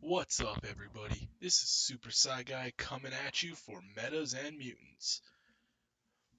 [0.00, 1.28] What's up, everybody?
[1.40, 5.22] This is Super Sci Guy coming at you for Metas and Mutants.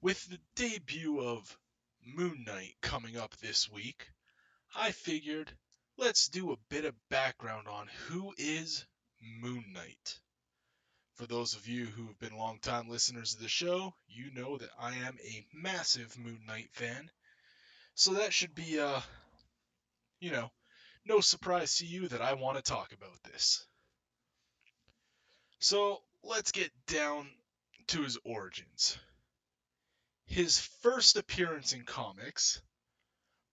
[0.00, 1.58] With the debut of
[2.06, 4.08] Moon Knight coming up this week,
[4.74, 5.52] I figured
[5.98, 8.86] let's do a bit of background on who is
[9.20, 10.20] Moon Knight.
[11.16, 14.70] For those of you who have been longtime listeners of the show, you know that
[14.80, 17.10] I am a massive Moon Knight fan.
[17.96, 19.00] So that should be, uh,
[20.20, 20.50] you know,
[21.08, 23.66] no surprise to you that I want to talk about this.
[25.58, 27.28] So let's get down
[27.88, 28.98] to his origins.
[30.26, 32.60] His first appearance in comics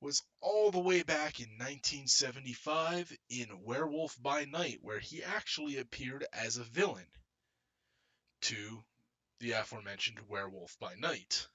[0.01, 6.25] was all the way back in 1975 in Werewolf by Night, where he actually appeared
[6.33, 7.07] as a villain
[8.41, 8.83] to
[9.39, 11.47] the aforementioned Werewolf by Night.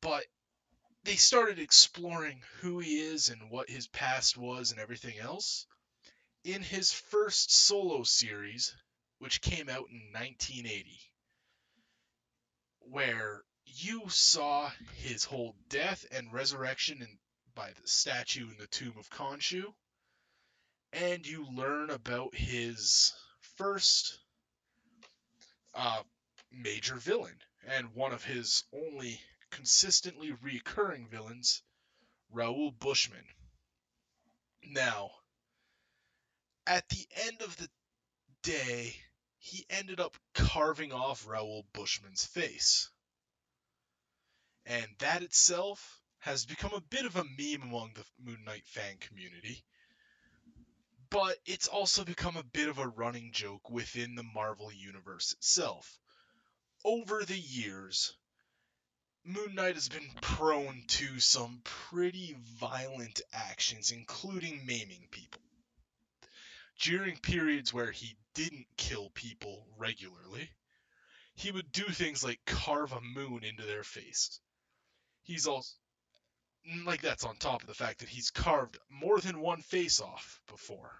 [0.00, 0.24] But
[1.04, 5.66] they started exploring who he is and what his past was and everything else
[6.44, 8.74] in his first solo series,
[9.18, 11.00] which came out in 1980,
[12.80, 17.18] where you saw his whole death and resurrection in,
[17.54, 19.72] by the statue in the tomb of Khonshu,
[20.92, 23.12] and you learn about his
[23.56, 24.18] first
[25.74, 26.02] uh,
[26.50, 29.20] major villain and one of his only
[29.52, 31.62] consistently recurring villains,
[32.30, 33.24] Raoul Bushman.
[34.64, 35.10] Now,
[36.66, 37.68] at the end of the
[38.42, 38.96] day,
[39.38, 42.90] he ended up carving off Raoul Bushman's face.
[44.66, 48.96] And that itself has become a bit of a meme among the Moon Knight fan
[49.00, 49.64] community.
[51.10, 55.98] But it's also become a bit of a running joke within the Marvel Universe itself.
[56.84, 58.16] Over the years,
[59.24, 65.40] Moon Knight has been prone to some pretty violent actions, including maiming people.
[66.80, 70.50] During periods where he didn't kill people regularly,
[71.34, 74.40] he would do things like carve a moon into their face.
[75.22, 75.76] He's also
[76.68, 80.00] mm, like that's on top of the fact that he's carved more than one face
[80.00, 80.92] off before.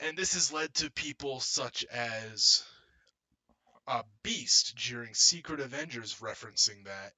[0.00, 2.64] And this has led to people such as
[3.86, 7.12] uh, Beast during Secret Avengers referencing that.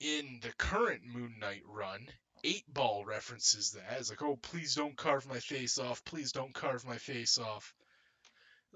[0.00, 2.08] In the current Moon Knight run,
[2.44, 3.98] 8 Ball references that.
[3.98, 6.04] It's like, oh, please don't carve my face off.
[6.04, 7.74] Please don't carve my face off.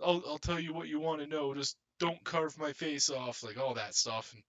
[0.05, 1.55] I'll, I'll tell you what you want to know.
[1.55, 3.43] Just don't carve my face off.
[3.43, 4.33] Like all that stuff.
[4.35, 4.43] And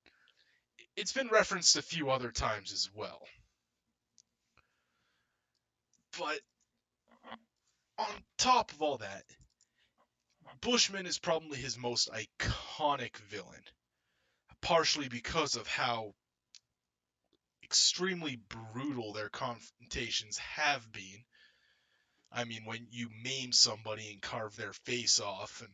[0.95, 3.21] it's been referenced a few other times as well.
[6.19, 6.39] But
[7.97, 9.23] on top of all that,
[10.61, 13.63] Bushman is probably his most iconic villain,
[14.61, 16.13] partially because of how
[17.63, 21.25] extremely brutal their confrontations have been.
[22.31, 25.73] I mean, when you maim somebody and carve their face off, and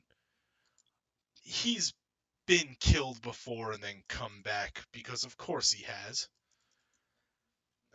[1.43, 1.93] he's
[2.45, 6.27] been killed before and then come back because, of course, he has.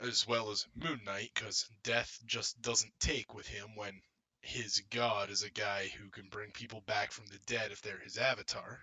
[0.01, 4.01] As well as Moon Knight, because death just doesn't take with him when
[4.41, 7.99] his god is a guy who can bring people back from the dead if they're
[7.99, 8.81] his avatar.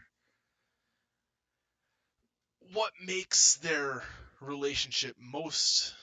[2.74, 4.04] What makes their
[4.42, 5.94] relationship most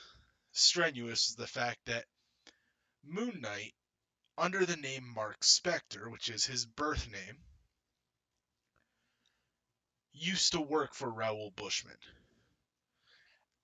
[0.51, 2.05] strenuous is the fact that
[3.03, 3.73] Moon Knight,
[4.37, 7.37] under the name Mark Spector, which is his birth name,
[10.13, 11.97] used to work for Raoul Bushman.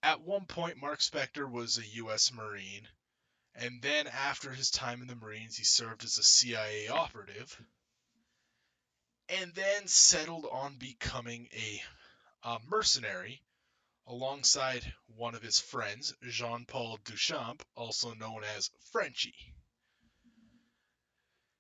[0.04, 2.32] At one point, Mark Spector was a U.S.
[2.32, 2.88] Marine
[3.60, 7.62] and then after his time in the Marines, he served as a CIA operative.
[9.28, 11.82] And then settled on becoming a,
[12.48, 13.42] a mercenary
[14.08, 19.54] alongside one of his friends, Jean Paul Duchamp, also known as Frenchie.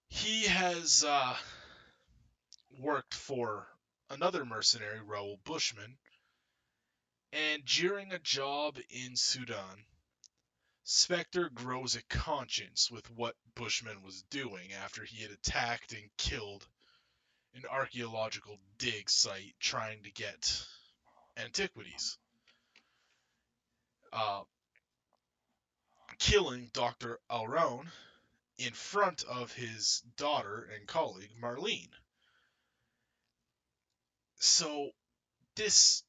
[0.07, 1.35] He has uh,
[2.79, 3.67] worked for
[4.09, 5.97] another mercenary, Raoul Bushman,
[7.33, 9.85] and during a job in Sudan,
[10.89, 16.67] Spector grows a conscience with what Bushman was doing after he had attacked and killed
[17.53, 20.65] an archaeological dig site trying to get
[21.37, 22.17] antiquities.
[24.11, 24.41] Uh,
[26.17, 27.19] killing Dr.
[27.29, 27.91] Alraune
[28.57, 31.93] in front of his daughter and colleague Marlene.
[34.37, 34.89] So
[35.55, 36.03] this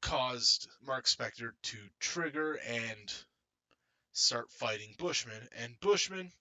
[0.00, 3.12] caused Mark Spector to trigger and
[4.12, 6.32] start fighting Bushman, and Bushman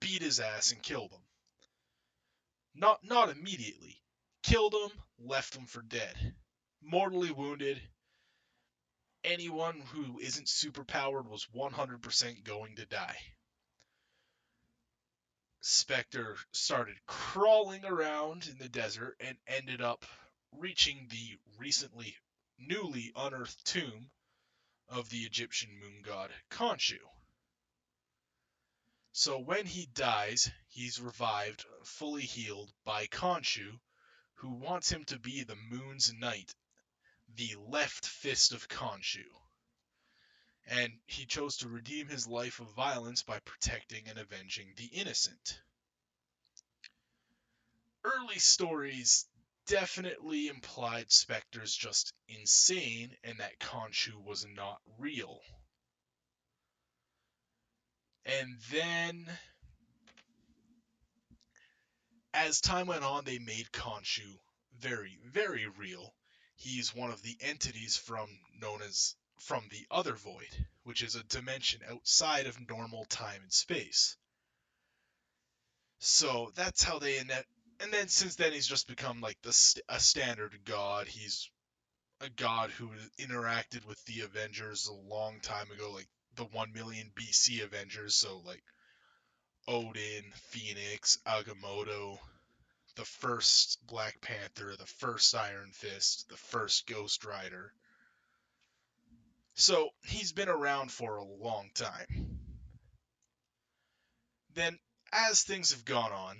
[0.00, 1.22] beat his ass and killed him.
[2.74, 4.00] Not not immediately.
[4.42, 6.34] Killed him, left him for dead.
[6.80, 7.80] Mortally wounded.
[9.24, 13.18] Anyone who isn't superpowered was 100% going to die.
[15.62, 20.04] Spector started crawling around in the desert and ended up
[20.50, 22.16] reaching the recently
[22.58, 24.10] newly unearthed tomb
[24.92, 26.98] of the Egyptian moon god Khonshu.
[29.12, 33.78] So when he dies, he's revived, fully healed by Khonshu,
[34.34, 36.54] who wants him to be the moon's knight,
[37.36, 39.24] the left fist of Khonshu.
[40.66, 45.60] And he chose to redeem his life of violence by protecting and avenging the innocent.
[48.04, 49.26] Early stories
[49.72, 55.40] definitely implied Spector's just insane and that Khonshu was not real.
[58.26, 59.26] And then,
[62.34, 64.36] as time went on, they made Khonshu
[64.78, 66.12] very, very real.
[66.56, 68.28] He's one of the entities from
[68.60, 73.52] known as from the other void, which is a dimension outside of normal time and
[73.52, 74.18] space.
[75.98, 77.18] So that's how they
[77.82, 81.06] and then since then he's just become like the a standard god.
[81.08, 81.50] He's
[82.20, 82.88] a god who
[83.18, 88.14] interacted with the Avengers a long time ago, like the 1 million BC Avengers.
[88.14, 88.62] So like
[89.66, 92.18] Odin, Phoenix, Agamotto,
[92.96, 97.72] the first Black Panther, the first Iron Fist, the first Ghost Rider.
[99.54, 102.38] So he's been around for a long time.
[104.54, 104.78] Then,
[105.12, 106.36] as things have gone on,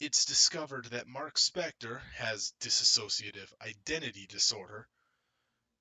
[0.00, 4.88] it's discovered that Mark Spector has dissociative identity disorder.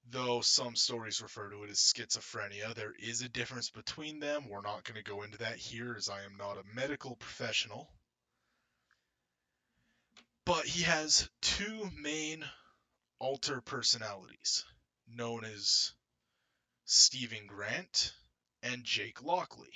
[0.09, 4.49] Though some stories refer to it as schizophrenia, there is a difference between them.
[4.49, 7.89] We're not going to go into that here as I am not a medical professional.
[10.45, 12.43] But he has two main
[13.19, 14.65] alter personalities,
[15.07, 15.93] known as
[16.83, 18.13] Stephen Grant
[18.61, 19.73] and Jake Lockley.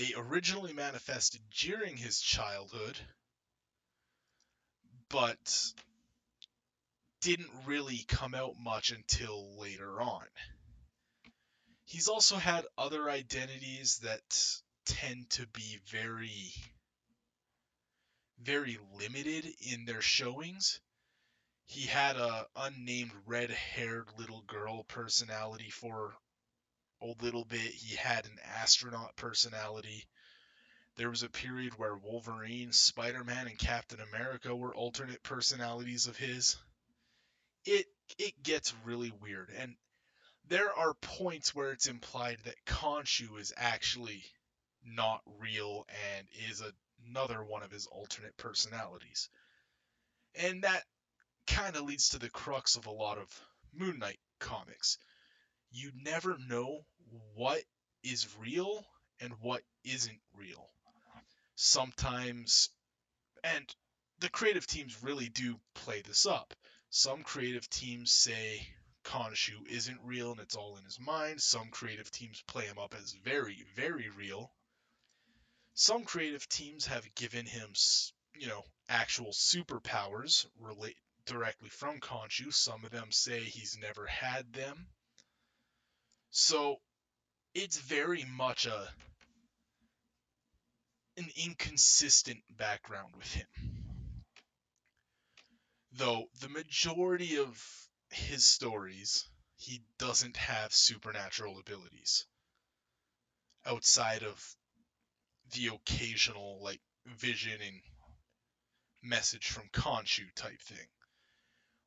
[0.00, 2.98] They originally manifested during his childhood,
[5.10, 5.74] but
[7.20, 10.24] didn't really come out much until later on.
[11.84, 14.22] He's also had other identities that
[14.86, 16.54] tend to be very
[18.38, 20.80] very limited in their showings.
[21.66, 26.16] He had a unnamed red-haired little girl personality for
[27.02, 27.60] a little bit.
[27.60, 30.04] He had an astronaut personality.
[30.96, 36.16] There was a period where Wolverine, Spider Man, and Captain America were alternate personalities of
[36.16, 36.56] his.
[37.64, 37.86] It
[38.18, 39.76] it gets really weird, and
[40.48, 44.24] there are points where it's implied that Khonshu is actually
[44.84, 45.86] not real
[46.16, 46.72] and is a,
[47.06, 49.28] another one of his alternate personalities.
[50.34, 50.84] And that
[51.46, 53.28] kind of leads to the crux of a lot of
[53.72, 54.98] Moon Knight comics
[55.70, 56.84] you never know
[57.34, 57.62] what
[58.02, 58.84] is real
[59.20, 60.68] and what isn't real.
[61.54, 62.70] Sometimes,
[63.44, 63.74] and
[64.20, 66.54] the creative teams really do play this up.
[66.90, 68.66] Some creative teams say
[69.04, 71.40] Khonshu isn't real and it's all in his mind.
[71.40, 74.52] Some creative teams play him up as very, very real.
[75.74, 77.72] Some creative teams have given him,
[78.34, 80.96] you know, actual superpowers relate
[81.26, 82.52] directly from Khonshu.
[82.52, 84.88] Some of them say he's never had them.
[86.30, 86.80] So
[87.54, 88.88] it's very much a
[91.16, 93.46] an inconsistent background with him.
[95.92, 97.62] Though the majority of
[98.10, 102.26] his stories, he doesn't have supernatural abilities
[103.66, 104.56] outside of
[105.52, 107.80] the occasional like vision and
[109.02, 110.86] message from Khonshu type thing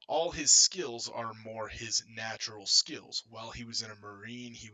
[0.08, 3.24] all his skills are more his natural skills.
[3.30, 4.70] While he was in a Marine, he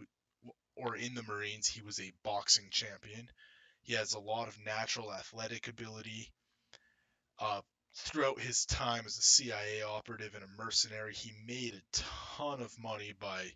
[0.79, 3.29] or in the Marines, he was a boxing champion.
[3.81, 6.31] He has a lot of natural athletic ability.
[7.39, 7.61] Uh,
[7.95, 12.77] throughout his time as a CIA operative and a mercenary, he made a ton of
[12.79, 13.51] money by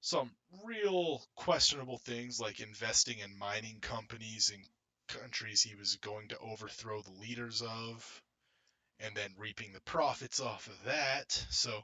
[0.00, 0.30] some
[0.64, 4.62] real questionable things like investing in mining companies in
[5.08, 8.22] countries he was going to overthrow the leaders of
[9.00, 11.32] and then reaping the profits off of that.
[11.50, 11.82] So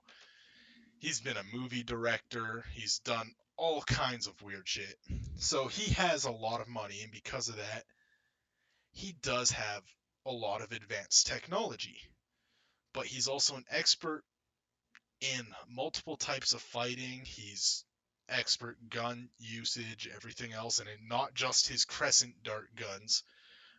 [0.99, 4.97] he's been a movie director, he's done all kinds of weird shit.
[5.37, 7.85] So he has a lot of money, and because of that,
[8.93, 9.83] he does have
[10.27, 11.97] a lot of advanced technology.
[12.93, 14.23] But he's also an expert
[15.21, 17.23] in multiple types of fighting.
[17.25, 17.85] He's
[18.29, 23.23] expert gun usage, everything else, and not just his crescent dart guns,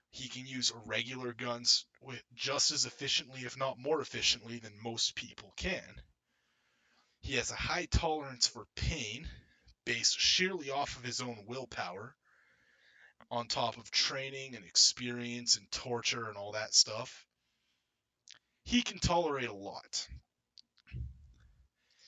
[0.10, 5.16] he can use regular guns with just as efficiently, if not more efficiently, than most
[5.16, 6.02] people can.
[7.22, 9.28] He has a high tolerance for pain,
[9.86, 12.16] based sheerly off of his own willpower,
[13.32, 17.26] on top of training and experience and torture and all that stuff,
[18.64, 20.08] he can tolerate a lot.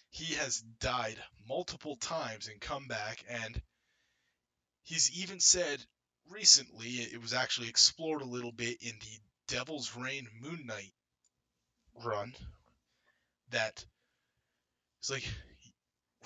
[0.09, 1.17] He has died
[1.47, 3.61] multiple times and come back, and
[4.83, 5.83] he's even said
[6.29, 10.93] recently, it was actually explored a little bit in the Devil's Reign Moon Knight
[12.03, 12.33] run,
[13.51, 13.85] that
[14.99, 15.27] it's like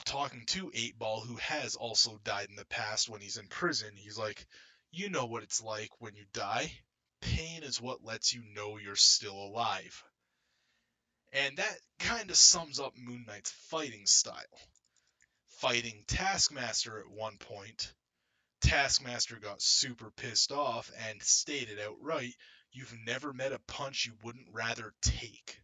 [0.06, 3.92] talking to Eight Ball, who has also died in the past when he's in prison.
[3.96, 4.46] He's like,
[4.92, 6.72] you know what it's like when you die.
[7.22, 10.04] Pain is what lets you know you're still alive.
[11.34, 14.36] And that kind of sums up Moon Knight's fighting style.
[15.60, 17.94] Fighting Taskmaster at one point,
[18.62, 22.34] Taskmaster got super pissed off and stated outright,
[22.74, 25.62] You've never met a punch you wouldn't rather take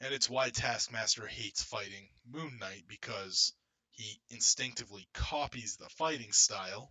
[0.00, 3.52] and it's why Taskmaster hates fighting Moon Knight because
[3.90, 6.90] he instinctively copies the fighting style,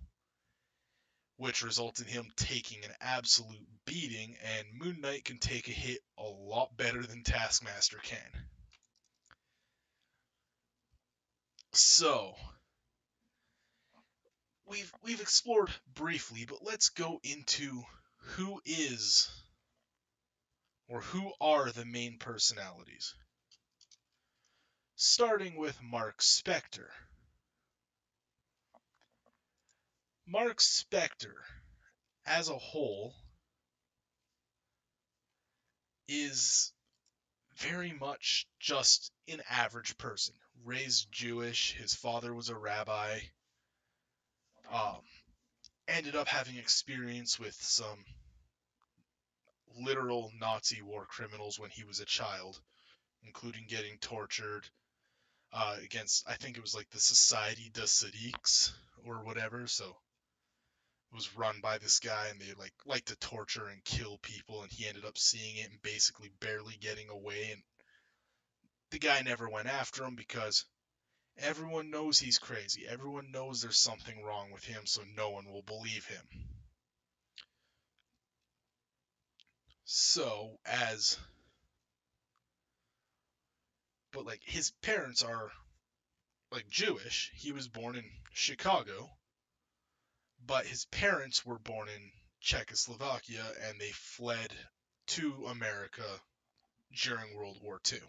[1.38, 6.00] which results in him taking an absolute beating, and Moon Knight can take a hit
[6.18, 8.46] a lot better than Taskmaster can.
[11.74, 12.36] So,
[14.66, 17.84] we've we've explored briefly, but let's go into
[18.18, 19.30] who is
[20.94, 23.16] or who are the main personalities?
[24.96, 26.86] Starting with Mark Spector.
[30.28, 31.34] Mark Spector,
[32.28, 33.16] as a whole,
[36.08, 36.72] is
[37.58, 40.36] very much just an average person.
[40.64, 43.20] Raised Jewish, his father was a rabbi,
[44.72, 45.02] um,
[45.88, 48.06] ended up having experience with some
[49.78, 52.60] literal Nazi war criminals when he was a child,
[53.24, 54.68] including getting tortured
[55.52, 58.72] uh, against, I think it was like the Society de Sadiques
[59.06, 59.68] or whatever.
[59.68, 64.18] So it was run by this guy, and they like like to torture and kill
[64.22, 67.50] people, and he ended up seeing it and basically barely getting away.
[67.52, 67.62] And
[68.92, 70.66] the guy never went after him because
[71.38, 72.88] everyone knows he's crazy.
[72.88, 76.28] Everyone knows there's something wrong with him, so no one will believe him.
[79.96, 81.20] So, as.
[84.12, 85.52] But, like, his parents are,
[86.52, 87.32] like, Jewish.
[87.36, 89.12] He was born in Chicago.
[90.44, 94.52] But his parents were born in Czechoslovakia and they fled
[95.10, 96.22] to America
[97.04, 98.00] during World War II.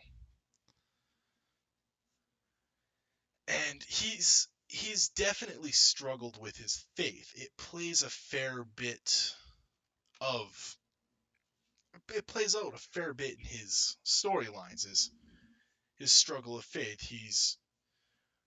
[3.47, 7.31] And he's he's definitely struggled with his faith.
[7.37, 9.37] It plays a fair bit
[10.23, 10.79] of
[12.09, 15.11] it plays out a fair bit in his storylines is
[15.97, 17.01] his struggle of faith.
[17.01, 17.59] He's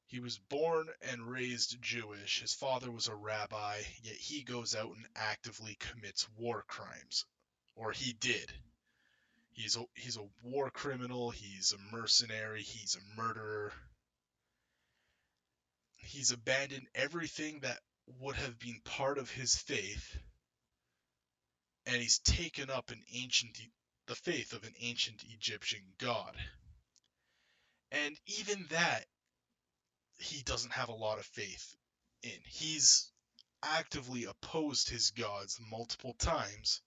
[0.08, 2.40] he was born and raised Jewish.
[2.40, 7.26] His father was a rabbi, yet he goes out and actively commits war crimes,
[7.76, 8.52] or he did.
[9.52, 11.32] He's a he's a war criminal.
[11.32, 12.62] He's a mercenary.
[12.62, 13.74] He's a murderer.
[15.96, 17.80] He's abandoned everything that
[18.20, 20.18] would have been part of his faith
[21.88, 23.58] and he's taken up an ancient
[24.08, 26.36] the faith of an ancient Egyptian god.
[27.92, 29.06] And even that
[30.20, 31.76] he doesn't have a lot of faith
[32.24, 32.40] in.
[32.46, 33.12] He's
[33.64, 36.82] actively opposed his gods multiple times.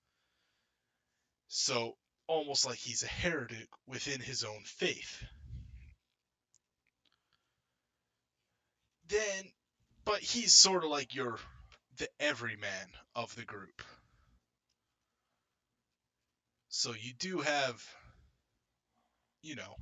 [1.49, 5.25] So almost like he's a heretic within his own faith.
[9.09, 9.51] Then
[10.05, 11.39] but he's sort of like your
[11.99, 13.83] the everyman of the group.
[16.73, 17.85] So you do have,
[19.43, 19.75] you know,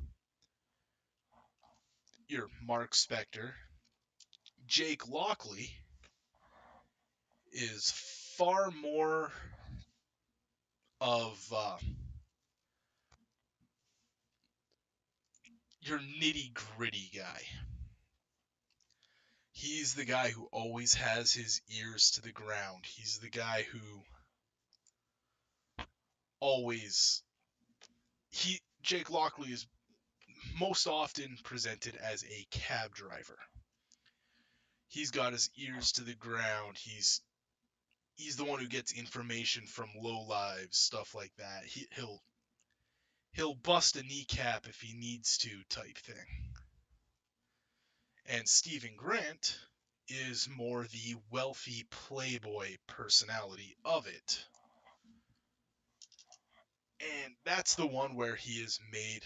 [2.29, 3.53] your Mark Spector.
[4.67, 5.71] Jake Lockley
[7.53, 7.93] is
[8.39, 9.31] far more
[11.03, 11.77] of uh,
[15.83, 17.43] your nitty gritty guy.
[19.53, 22.85] He's the guy who always has his ears to the ground.
[22.87, 23.79] He's the guy who
[26.41, 27.23] always
[28.31, 29.67] he Jake Lockley is
[30.59, 33.39] most often presented as a cab driver.
[34.89, 36.77] He's got his ears to the ground.
[36.79, 37.21] He's
[38.15, 41.65] he's the one who gets information from low lives, stuff like that.
[41.65, 42.23] He, he'll
[43.33, 46.53] he'll bust a kneecap if he needs to, type thing.
[48.31, 49.59] And Stephen Grant
[50.09, 54.45] is more the wealthy playboy personality of it.
[57.01, 59.25] And that's the one where he is made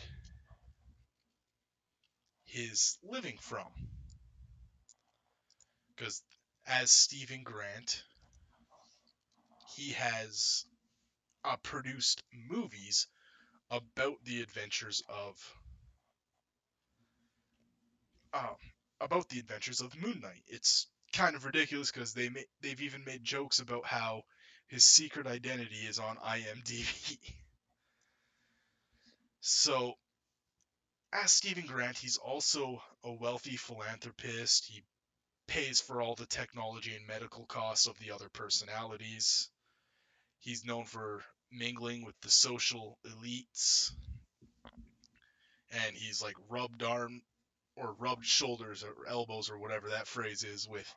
[2.45, 3.69] his living from.
[5.97, 6.23] Because
[6.67, 8.03] as Stephen Grant,
[9.77, 10.67] he has
[11.45, 13.07] uh, produced movies
[13.71, 15.37] about the adventures of
[18.35, 18.57] um,
[19.01, 20.43] about the adventures of Moon Knight.
[20.47, 24.23] It's kind of ridiculous because they ma- they've even made jokes about how
[24.69, 27.19] his secret identity is on IMDb.
[29.45, 29.95] so,
[31.13, 34.67] as Stephen Grant, he's also a wealthy philanthropist.
[34.67, 34.85] He
[35.49, 39.51] pays for all the technology and medical costs of the other personalities.
[40.39, 43.91] He's known for mingling with the social elites.
[45.73, 47.21] And he's like rubbed arm
[47.75, 50.95] or rubbed shoulders or elbows or whatever that phrase is with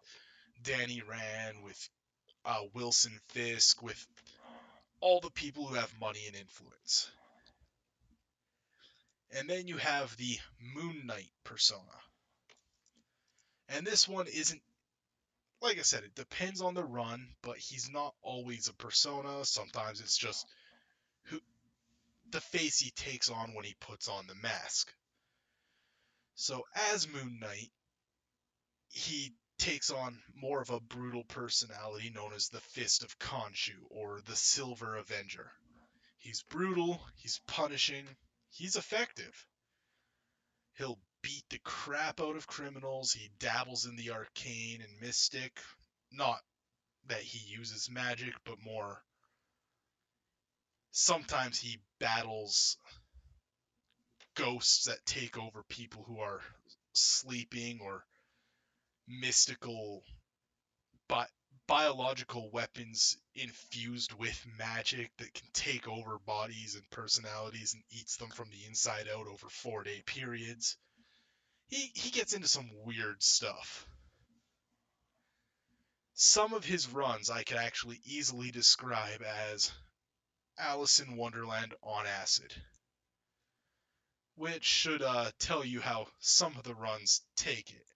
[0.61, 1.89] Danny Rand, with
[2.45, 4.07] uh, Wilson Fisk, with
[5.01, 7.09] all the people who have money and influence.
[9.35, 10.37] And then you have the
[10.73, 11.81] Moon Knight persona.
[13.67, 14.61] And this one isn't,
[15.61, 19.43] like I said, it depends on the run, but he's not always a persona.
[19.43, 20.45] Sometimes it's just
[21.25, 21.41] who
[22.29, 24.93] the face he takes on when he puts on the mask.
[26.35, 26.63] So
[26.93, 27.71] as Moon Knight,
[28.87, 34.21] he takes on more of a brutal personality known as the Fist of Khonshu or
[34.27, 35.51] the Silver Avenger.
[36.19, 38.05] He's brutal, he's punishing,
[38.55, 39.45] he's effective.
[40.77, 45.59] He'll beat the crap out of criminals, he dabbles in the arcane and mystic.
[46.11, 46.39] Not
[47.07, 49.01] that he uses magic, but more.
[50.91, 52.77] Sometimes he battles
[54.35, 56.41] ghosts that take over people who are
[56.93, 58.03] sleeping or
[59.07, 60.03] mystical
[61.07, 61.29] but
[61.67, 68.29] biological weapons infused with magic that can take over bodies and personalities and eats them
[68.29, 70.77] from the inside out over four day periods.
[71.67, 73.87] He he gets into some weird stuff.
[76.13, 79.71] Some of his runs I could actually easily describe as
[80.57, 82.53] Alice in Wonderland on acid.
[84.35, 87.94] Which should uh, tell you how some of the runs take it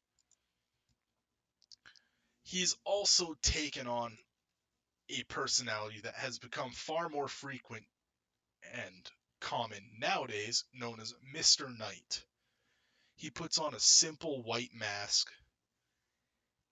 [2.49, 4.17] he's also taken on
[5.09, 7.83] a personality that has become far more frequent
[8.73, 9.09] and
[9.39, 11.69] common nowadays, known as Mr.
[11.77, 12.23] Knight.
[13.17, 15.29] He puts on a simple white mask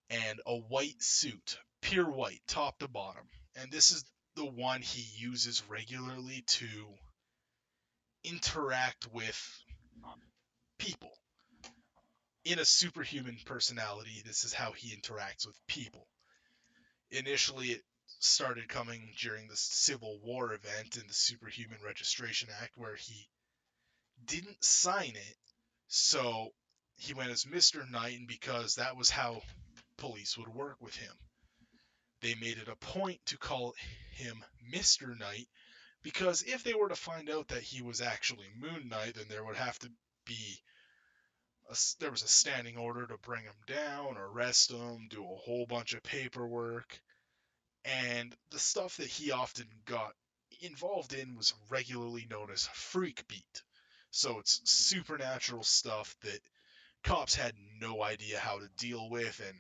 [0.10, 3.28] and a white suit, pure white, top to bottom.
[3.56, 4.04] And this is
[4.36, 6.68] the one he uses regularly to
[8.24, 9.64] interact with
[10.80, 11.12] people
[12.52, 16.08] in a superhuman personality, this is how he interacts with people.
[17.12, 17.84] Initially, it
[18.20, 23.28] started coming during the Civil War event in the Superhuman Registration Act, where he
[24.26, 25.36] didn't sign it,
[25.88, 26.50] so
[26.96, 27.90] he went as Mr.
[27.90, 29.42] Knight, and because that was how
[29.98, 31.14] police would work with him.
[32.22, 33.76] They made it a point to call
[34.16, 35.18] him Mr.
[35.18, 35.48] Knight
[36.02, 39.44] because if they were to find out that he was actually Moon Knight, then there
[39.44, 39.92] would have to
[40.26, 40.60] be
[41.70, 45.66] a, there was a standing order to bring him down, arrest him, do a whole
[45.66, 47.00] bunch of paperwork,
[47.86, 50.14] and the stuff that he often got
[50.62, 53.64] involved in was regularly known as freak beat.
[54.12, 56.40] So it's supernatural stuff that
[57.04, 59.60] cops had no idea how to deal with, and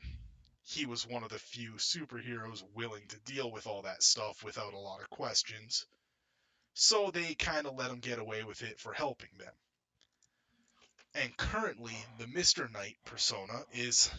[0.63, 4.73] he was one of the few superheroes willing to deal with all that stuff without
[4.73, 5.85] a lot of questions.
[6.73, 9.53] So they kind of let him get away with it for helping them.
[11.17, 12.71] And currently, the Mr.
[12.71, 14.11] Knight persona is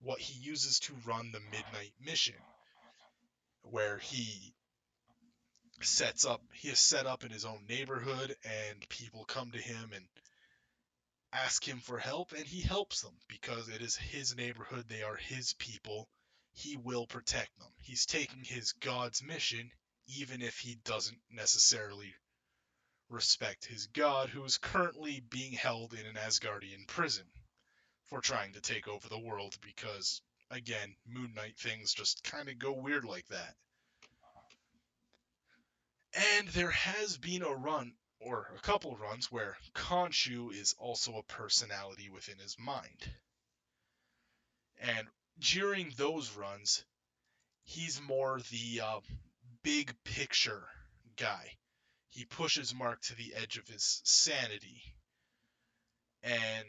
[0.00, 2.36] what he uses to run the Midnight Mission,
[3.62, 4.54] where he
[5.82, 9.92] sets up, he is set up in his own neighborhood, and people come to him
[9.92, 10.06] and
[11.32, 15.16] ask him for help, and he helps them because it is his neighborhood, they are
[15.16, 16.08] his people.
[16.52, 17.72] He will protect them.
[17.80, 19.72] He's taking his God's mission,
[20.06, 22.14] even if he doesn't necessarily
[23.10, 27.26] respect his god, who is currently being held in an Asgardian prison
[28.04, 32.58] for trying to take over the world because, again, Moon Knight things just kind of
[32.58, 33.54] go weird like that.
[36.38, 41.22] And there has been a run, or a couple runs, where Khonshu is also a
[41.22, 43.10] personality within his mind.
[44.80, 45.06] And
[45.38, 46.84] during those runs,
[47.62, 49.00] he's more the uh,
[49.62, 50.64] big picture
[51.16, 51.52] guy
[52.10, 54.82] he pushes Mark to the edge of his sanity
[56.22, 56.66] and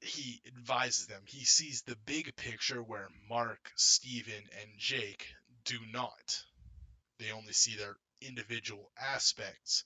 [0.00, 1.22] he advises them.
[1.26, 5.26] He sees the big picture where Mark, Steven, and Jake
[5.64, 6.42] do not.
[7.18, 9.84] They only see their individual aspects.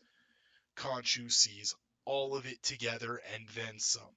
[0.76, 4.16] Khonshu sees all of it together and then some.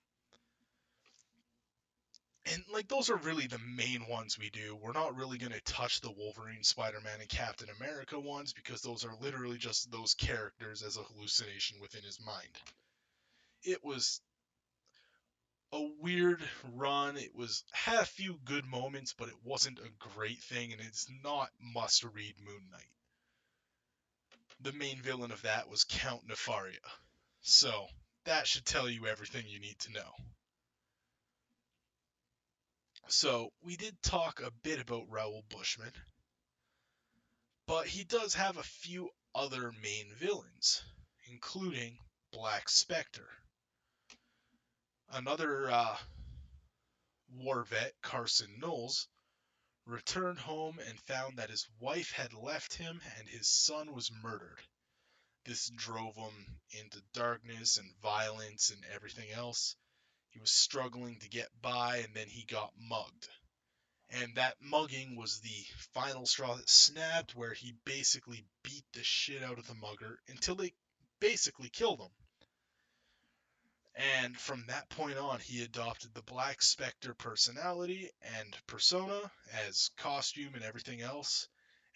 [2.45, 4.75] And like those are really the main ones we do.
[4.75, 9.05] We're not really going to touch the Wolverine, Spider-Man, and Captain America ones because those
[9.05, 12.49] are literally just those characters as a hallucination within his mind.
[13.63, 14.21] It was
[15.71, 16.41] a weird
[16.75, 17.17] run.
[17.17, 21.07] It was had a few good moments, but it wasn't a great thing, and it's
[21.23, 22.81] not must-read Moon Knight.
[24.61, 26.77] The main villain of that was Count Nefaria.
[27.41, 27.87] So
[28.25, 30.11] that should tell you everything you need to know.
[33.07, 35.93] So, we did talk a bit about Raoul Bushman,
[37.65, 40.83] but he does have a few other main villains,
[41.27, 41.97] including
[42.31, 43.29] Black Spectre.
[45.09, 45.97] Another uh,
[47.31, 49.07] war vet, Carson Knowles,
[49.85, 54.59] returned home and found that his wife had left him and his son was murdered.
[55.45, 59.75] This drove him into darkness and violence and everything else,
[60.29, 63.27] he was struggling to get by, and then he got mugged.
[64.11, 69.43] And that mugging was the final straw that snapped, where he basically beat the shit
[69.43, 70.73] out of the mugger until they
[71.19, 72.11] basically killed him.
[73.95, 79.31] And from that point on, he adopted the Black Spectre personality and persona
[79.67, 81.47] as costume and everything else,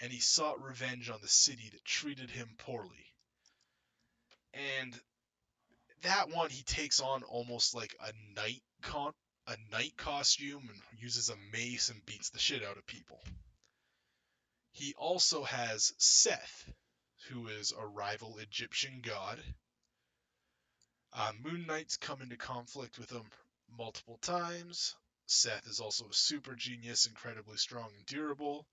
[0.01, 3.13] and he sought revenge on the city that treated him poorly.
[4.53, 4.99] And
[6.03, 9.13] that one he takes on almost like a knight con
[9.47, 13.21] a knight costume and uses a mace and beats the shit out of people.
[14.71, 16.69] He also has Seth,
[17.27, 19.43] who is a rival Egyptian god.
[21.11, 23.23] Uh, Moon Knight's come into conflict with him
[23.77, 24.95] multiple times.
[25.25, 28.65] Seth is also a super genius, incredibly strong and durable.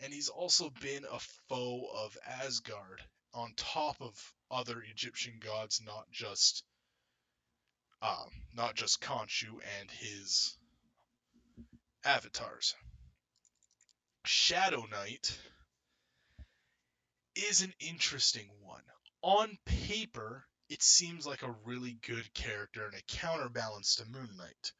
[0.00, 3.02] And he's also been a foe of Asgard
[3.34, 4.14] on top of
[4.50, 6.64] other Egyptian gods, not just
[8.00, 10.56] um, not just Khonshu and his
[12.04, 12.74] avatars.
[14.24, 15.36] Shadow Knight
[17.34, 18.82] is an interesting one.
[19.22, 24.72] On paper, it seems like a really good character and a counterbalance to Moon Knight.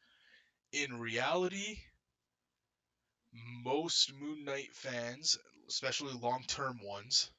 [0.72, 1.78] In reality,
[3.64, 7.30] most Moon Knight fans, especially long term ones,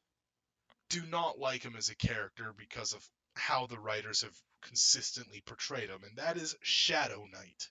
[0.89, 5.89] do not like him as a character because of how the writers have consistently portrayed
[5.89, 7.69] him, and that is Shadow Knight.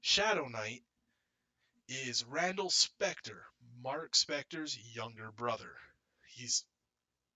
[0.00, 0.84] Shadow Knight
[1.88, 3.40] is Randall Spector,
[3.82, 5.74] Mark Spector's younger brother.
[6.26, 6.64] He's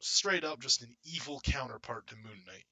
[0.01, 2.67] straight up just an evil counterpart to Moon Knight.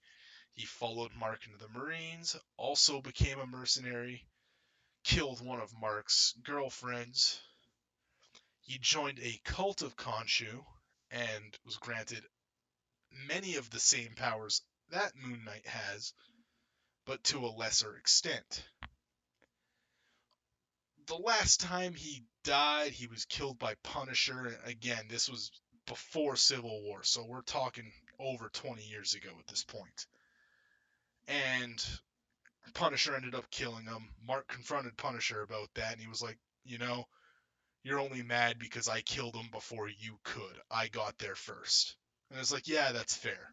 [0.52, 4.26] He followed Mark into the Marines, also became a mercenary,
[5.02, 7.40] killed one of Mark's girlfriends.
[8.60, 10.64] He joined a cult of Khonshu
[11.10, 12.22] and was granted
[13.26, 16.12] many of the same powers that Moon Knight has,
[17.06, 18.64] but to a lesser extent.
[21.06, 24.58] The last time he died, he was killed by Punisher.
[24.64, 25.50] Again, this was
[25.86, 30.06] before Civil War, so we're talking over 20 years ago at this point.
[31.26, 31.84] And
[32.74, 34.08] Punisher ended up killing him.
[34.24, 37.06] Mark confronted Punisher about that, and he was like, you know,
[37.82, 40.60] you're only mad because I killed him before you could.
[40.70, 41.96] I got there first.
[42.30, 43.52] And it's like, yeah, that's fair.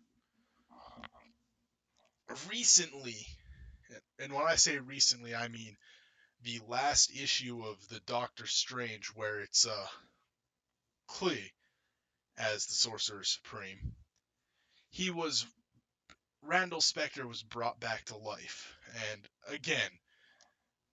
[2.49, 3.15] Recently,
[4.19, 5.77] and when I say recently, I mean
[6.43, 9.87] the last issue of the Doctor Strange, where it's uh,
[11.07, 11.51] Clea
[12.37, 13.95] as the Sorcerer Supreme.
[14.89, 15.45] He was
[16.41, 18.75] Randall Spector was brought back to life,
[19.11, 19.89] and again,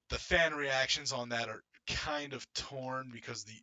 [0.08, 3.62] the fan reactions on that are kind of torn because the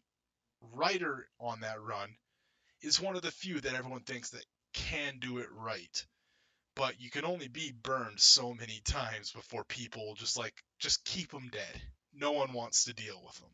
[0.74, 2.10] writer on that run
[2.82, 6.06] is one of the few that everyone thinks that can do it right.
[6.76, 11.32] But you can only be burned so many times before people just like just keep
[11.32, 11.82] them dead.
[12.14, 13.52] No one wants to deal with them.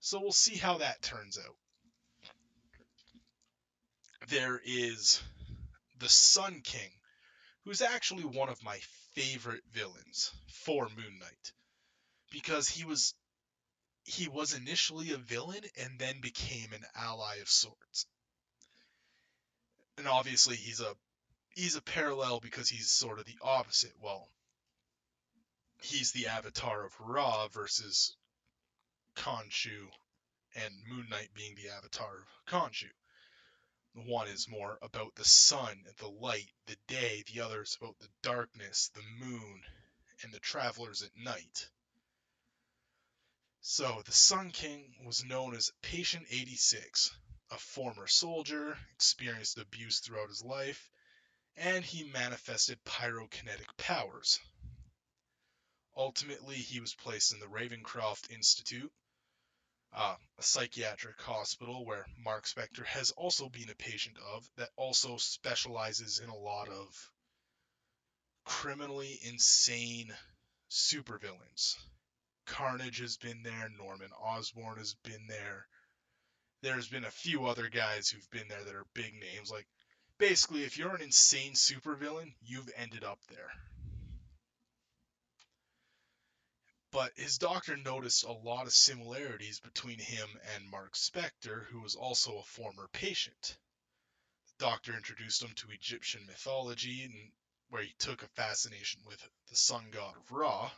[0.00, 1.56] So we'll see how that turns out.
[4.28, 5.22] There is
[5.98, 6.90] the Sun King,
[7.64, 8.78] who's actually one of my
[9.14, 11.52] favorite villains for Moon Knight
[12.30, 13.14] because he was
[14.04, 18.06] he was initially a villain and then became an ally of sorts
[19.96, 20.94] and obviously he's a
[21.50, 23.92] he's a parallel because he's sort of the opposite.
[24.00, 24.28] Well,
[25.82, 28.16] he's the avatar of Ra versus
[29.16, 29.88] Khonshu,
[30.56, 32.90] and Moon Knight being the avatar of Khonshu.
[33.94, 37.22] The one is more about the sun, the light, the day.
[37.32, 39.62] The other is about the darkness, the moon,
[40.22, 41.68] and the travelers at night.
[43.76, 47.10] So the Sun King was known as Patient 86,
[47.50, 50.88] a former soldier, experienced abuse throughout his life,
[51.56, 54.38] and he manifested pyrokinetic powers.
[55.96, 58.92] Ultimately, he was placed in the Ravencroft Institute,
[59.92, 65.16] uh, a psychiatric hospital where Mark Spector has also been a patient of, that also
[65.16, 67.10] specializes in a lot of
[68.44, 70.14] criminally insane
[70.70, 71.76] supervillains.
[72.46, 75.66] Carnage has been there, Norman Osborn has been there.
[76.62, 79.50] There's been a few other guys who've been there that are big names.
[79.50, 79.66] Like,
[80.18, 83.50] basically, if you're an insane supervillain, you've ended up there.
[86.90, 91.96] But his doctor noticed a lot of similarities between him and Mark Spector, who was
[91.96, 93.58] also a former patient.
[94.46, 97.32] The doctor introduced him to Egyptian mythology, and
[97.68, 100.70] where he took a fascination with the sun god of Ra,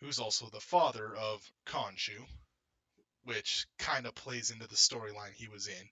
[0.00, 2.24] who's also the father of Khonshu,
[3.24, 5.88] which kind of plays into the storyline he was in.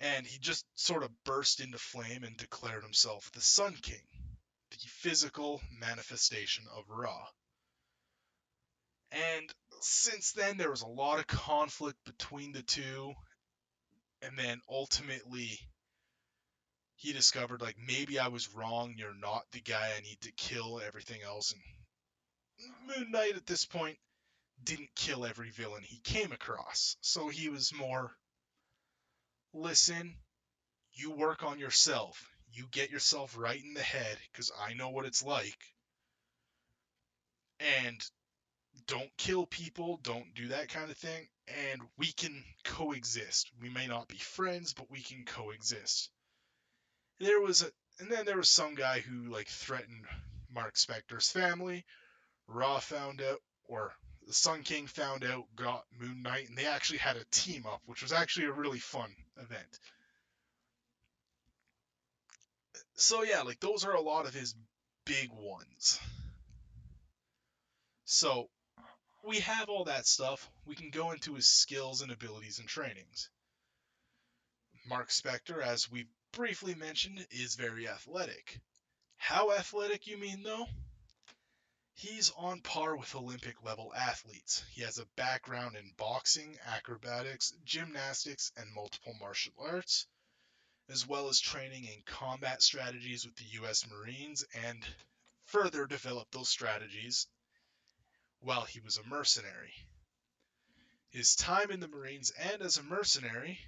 [0.00, 4.06] And he just sort of burst into flame and declared himself the Sun King
[4.70, 7.26] the physical manifestation of Ra.
[9.10, 9.50] And
[9.80, 13.12] since then, there was a lot of conflict between the two.
[14.20, 15.58] And then ultimately,
[16.96, 18.94] he discovered, like, maybe I was wrong.
[18.96, 21.52] You're not the guy I need to kill, everything else.
[21.52, 21.62] And
[22.86, 23.98] Moon Knight at this point
[24.64, 26.96] didn't kill every villain he came across.
[27.00, 28.12] So he was more
[29.54, 30.16] listen,
[30.92, 35.06] you work on yourself you get yourself right in the head because I know what
[35.06, 35.58] it's like.
[37.60, 38.02] And
[38.86, 41.28] don't kill people, don't do that kind of thing,
[41.70, 43.50] and we can coexist.
[43.60, 46.10] We may not be friends, but we can coexist.
[47.18, 50.04] There was a, and then there was some guy who like threatened
[50.52, 51.84] Mark Spector's family.
[52.48, 53.92] Ra found out, or
[54.26, 57.82] the Sun King found out, got Moon Knight, and they actually had a team up,
[57.86, 59.78] which was actually a really fun event
[62.98, 64.54] so yeah, like those are a lot of his
[65.04, 66.00] big ones.
[68.04, 68.48] So
[69.24, 70.50] we have all that stuff.
[70.66, 73.30] We can go into his skills and abilities and trainings.
[74.88, 78.60] Mark Spector, as we briefly mentioned, is very athletic.
[79.16, 80.66] How athletic you mean though?
[81.98, 84.62] He's on par with Olympic level athletes.
[84.70, 90.06] He has a background in boxing, acrobatics, gymnastics, and multiple martial arts
[90.88, 93.84] as well as training in combat strategies with the U.S.
[93.88, 94.86] Marines and
[95.46, 97.26] further developed those strategies
[98.38, 99.74] while he was a mercenary.
[101.10, 103.58] His time in the Marines and as a mercenary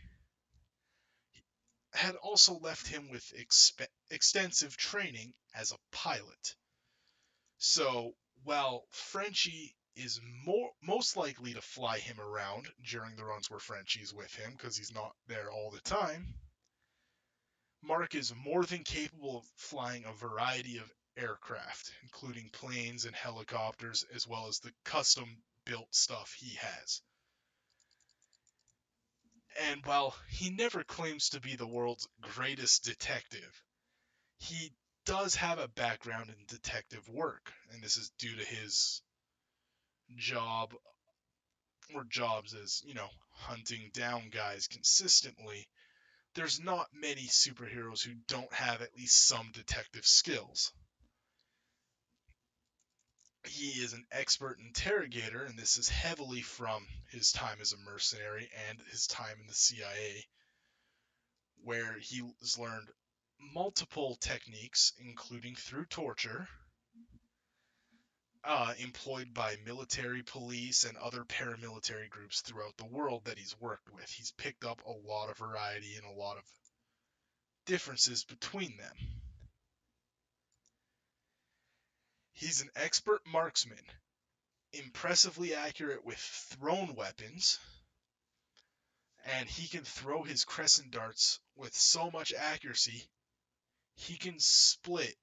[1.93, 3.35] had also left him with
[4.09, 6.55] extensive training as a pilot.
[7.63, 13.61] So, while Frenchie is more most likely to fly him around during the runs where
[13.61, 16.35] Frenchie's with him because he's not there all the time,
[17.83, 24.05] Mark is more than capable of flying a variety of aircraft, including planes and helicopters,
[24.15, 27.03] as well as the custom built stuff he has.
[29.61, 33.63] And while he never claims to be the world's greatest detective,
[34.39, 34.73] he
[35.11, 39.03] does have a background in detective work, and this is due to his
[40.17, 40.73] job
[41.95, 45.67] or jobs as, you know, hunting down guys consistently
[46.35, 50.73] there's not many superheroes who don't have at least some detective skills.
[53.47, 58.49] He is an expert interrogator, and this is heavily from his time as a mercenary
[58.69, 60.25] and his time in the CIA,
[61.65, 62.89] where he has learned
[63.55, 66.49] multiple techniques, including through torture,
[68.45, 73.93] uh, employed by military police and other paramilitary groups throughout the world that he's worked
[73.93, 74.09] with.
[74.11, 76.45] He's picked up a lot of variety and a lot of
[77.67, 78.97] differences between them.
[82.33, 83.85] He's an expert marksman,
[84.73, 87.59] impressively accurate with thrown weapons,
[89.27, 93.07] and he can throw his crescent darts with so much accuracy,
[94.01, 95.15] he can split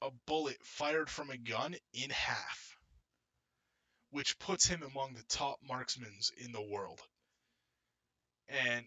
[0.00, 2.78] a bullet fired from a gun in half,
[4.10, 7.00] which puts him among the top marksmen in the world.
[8.48, 8.86] And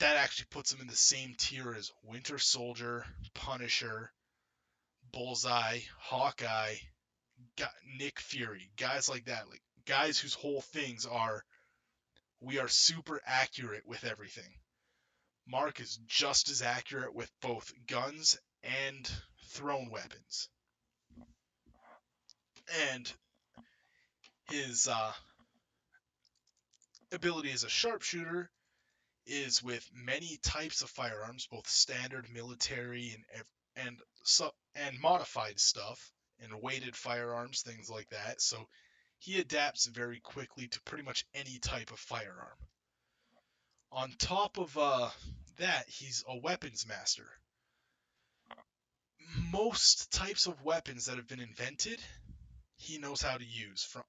[0.00, 4.12] that actually puts him in the same tier as Winter Soldier, Punisher,
[5.12, 6.74] Bullseye, Hawkeye,
[7.98, 11.44] Nick Fury, guys like that, like guys whose whole things are
[12.40, 14.58] we are super accurate with everything.
[15.46, 18.36] Mark is just as accurate with both guns
[18.88, 19.10] and
[19.48, 20.48] thrown weapons.
[22.90, 23.10] And
[24.50, 25.12] his uh,
[27.12, 28.50] ability as a sharpshooter
[29.26, 33.44] is with many types of firearms, both standard military and
[33.76, 33.96] and
[34.74, 38.40] and modified stuff, and weighted firearms, things like that.
[38.40, 38.68] So
[39.18, 42.58] he adapts very quickly to pretty much any type of firearm.
[43.92, 45.08] On top of uh,
[45.58, 47.26] that, he's a weapons master.
[49.52, 52.00] Most types of weapons that have been invented,
[52.76, 54.04] he knows how to use from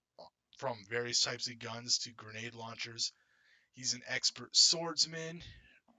[0.58, 3.14] from various types of guns to grenade launchers.
[3.74, 5.44] He's an expert swordsman.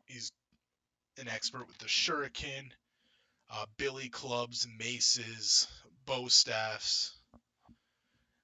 [0.07, 0.33] He's
[1.17, 2.71] an expert with the shuriken,
[3.51, 5.69] uh, billy clubs, maces,
[6.07, 7.17] bow staffs.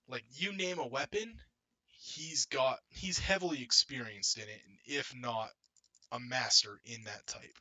[0.09, 1.41] Like you name a weapon,
[1.87, 5.51] he's got he's heavily experienced in it, and if not
[6.13, 7.59] a master in that type.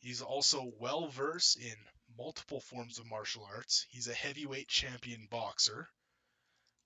[0.00, 1.76] He's also well versed in
[2.16, 3.86] multiple forms of martial arts.
[3.90, 5.88] He's a heavyweight champion boxer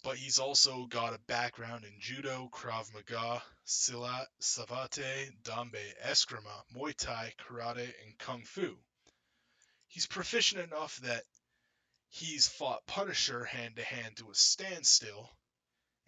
[0.03, 6.95] but he's also got a background in judo, Krav Maga, Silat, Savate, Dambe, Eskrima, Muay
[6.97, 8.77] Thai, Karate, and Kung Fu.
[9.87, 11.23] He's proficient enough that
[12.09, 15.31] he's fought Punisher hand to hand to a standstill,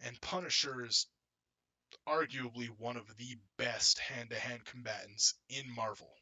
[0.02, 1.06] and Punisher is
[2.08, 6.12] arguably one of the best hand to hand combatants in Marvel.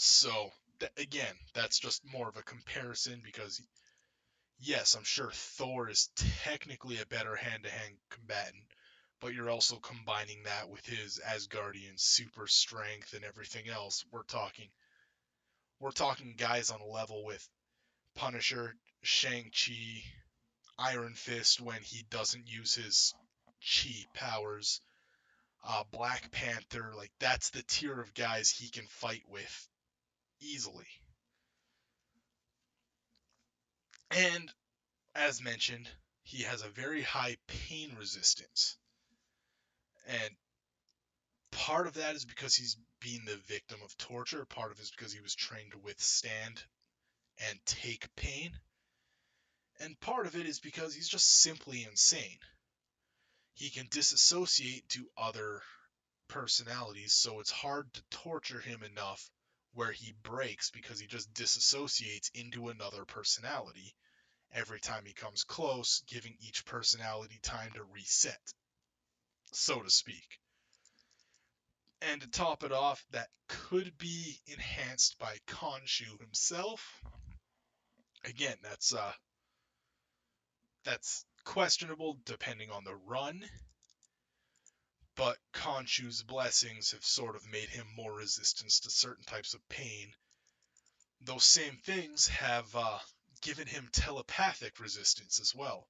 [0.00, 3.60] So, th- again, that's just more of a comparison because
[4.60, 6.10] yes, I'm sure Thor is
[6.44, 8.62] technically a better hand-to-hand combatant,
[9.20, 14.04] but you're also combining that with his Asgardian super strength and everything else.
[14.12, 14.68] We're talking
[15.80, 17.48] we're talking guys on a level with
[18.14, 20.02] Punisher, Shang-Chi,
[20.78, 23.14] Iron Fist when he doesn't use his
[23.60, 24.80] chi powers,
[25.66, 29.68] uh, Black Panther, like that's the tier of guys he can fight with
[30.40, 30.86] easily.
[34.10, 34.50] And
[35.14, 35.88] as mentioned,
[36.22, 38.76] he has a very high pain resistance.
[40.06, 40.30] And
[41.50, 44.90] part of that is because he's been the victim of torture, part of it is
[44.90, 46.62] because he was trained to withstand
[47.48, 48.50] and take pain.
[49.80, 52.38] And part of it is because he's just simply insane.
[53.54, 55.62] He can disassociate to other
[56.28, 59.30] personalities, so it's hard to torture him enough
[59.78, 63.94] where he breaks because he just disassociates into another personality
[64.52, 68.40] every time he comes close, giving each personality time to reset,
[69.52, 70.40] so to speak.
[72.02, 77.00] And to top it off, that could be enhanced by Khonshu himself.
[78.24, 79.12] Again, that's uh
[80.82, 83.44] that's questionable depending on the run.
[85.18, 90.14] But Khonshu's blessings have sort of made him more resistant to certain types of pain.
[91.20, 93.00] Those same things have uh,
[93.40, 95.88] given him telepathic resistance as well.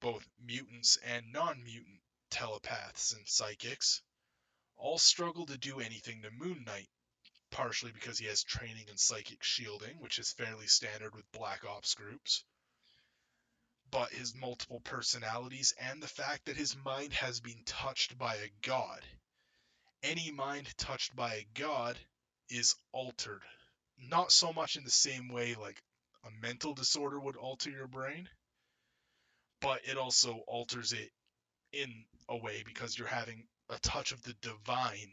[0.00, 4.02] Both mutants and non mutant telepaths and psychics
[4.76, 6.90] all struggle to do anything to Moon Knight,
[7.48, 11.94] partially because he has training in psychic shielding, which is fairly standard with Black Ops
[11.94, 12.44] groups.
[13.90, 18.50] But his multiple personalities and the fact that his mind has been touched by a
[18.62, 19.04] god.
[20.02, 21.98] Any mind touched by a god
[22.48, 23.42] is altered.
[23.98, 25.82] Not so much in the same way like
[26.24, 28.28] a mental disorder would alter your brain,
[29.60, 31.10] but it also alters it
[31.72, 35.12] in a way because you're having a touch of the divine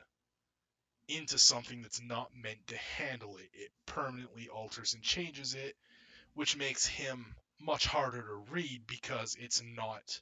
[1.07, 3.49] into something that's not meant to handle it.
[3.53, 5.75] It permanently alters and changes it,
[6.33, 10.21] which makes him much harder to read because it's not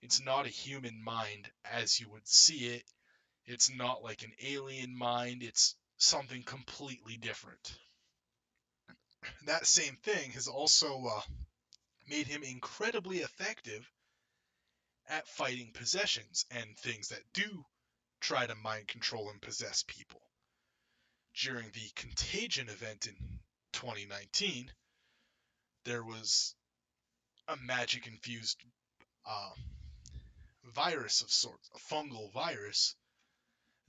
[0.00, 2.84] it's not a human mind as you would see it.
[3.46, 7.76] It's not like an alien mind, it's something completely different
[9.46, 11.20] that same thing has also uh,
[12.08, 13.88] made him incredibly effective
[15.08, 17.64] at fighting possessions and things that do
[18.20, 20.20] try to mind control and possess people.
[21.34, 23.14] During the Contagion event in
[23.72, 24.70] 2019,
[25.84, 26.54] there was
[27.48, 28.58] a magic infused
[29.26, 29.50] uh,
[30.74, 32.94] virus of sorts, a fungal virus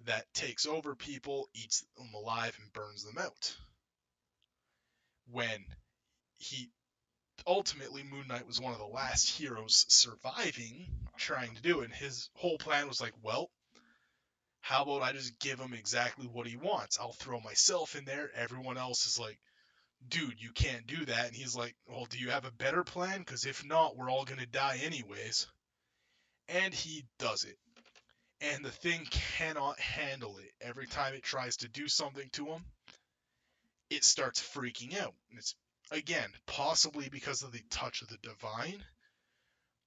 [0.06, 3.56] that takes over people, eats them alive, and burns them out
[5.32, 5.64] when
[6.38, 6.70] he
[7.48, 10.88] ultimately Moon Knight was one of the last heroes surviving
[11.18, 11.86] trying to do it.
[11.86, 13.50] And his whole plan was like, well,
[14.62, 17.00] how about I just give him exactly what he wants?
[17.00, 18.30] I'll throw myself in there.
[18.36, 19.38] Everyone else is like,
[20.10, 21.28] dude, you can't do that.
[21.28, 23.20] And he's like, well, do you have a better plan?
[23.20, 25.48] Because if not, we're all going to die anyways.
[26.50, 27.58] And he does it.
[28.42, 30.52] And the thing cannot handle it.
[30.62, 32.66] Every time it tries to do something to him,
[33.90, 35.14] it starts freaking out.
[35.30, 35.56] And it's
[35.92, 38.84] again possibly because of the touch of the divine,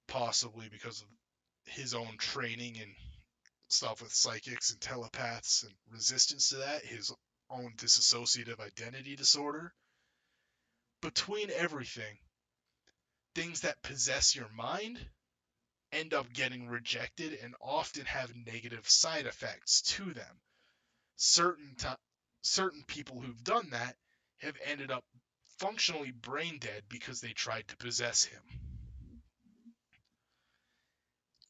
[0.07, 1.07] possibly because of
[1.65, 2.91] his own training and
[3.69, 7.13] stuff with psychics and telepaths and resistance to that, his
[7.49, 9.73] own dissociative identity disorder.
[11.01, 12.17] Between everything,
[13.35, 14.99] things that possess your mind
[15.91, 20.41] end up getting rejected and often have negative side effects to them.
[21.15, 21.87] Certain t-
[22.41, 23.95] certain people who've done that
[24.39, 25.03] have ended up
[25.59, 28.41] functionally brain dead because they tried to possess him.